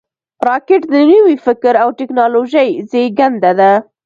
راکټ 0.47 0.81
د 0.93 0.95
نوي 1.11 1.35
فکر 1.45 1.73
او 1.83 1.89
ټېکنالوژۍ 1.99 2.69
زیږنده 2.89 3.51
ده 3.59 3.71